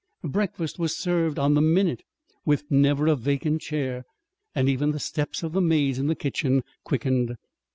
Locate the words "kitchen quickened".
6.15-7.35